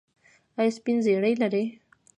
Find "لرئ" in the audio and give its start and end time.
1.41-1.65